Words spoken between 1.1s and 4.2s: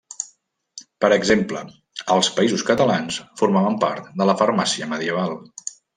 exemple, als Països Catalans formaven part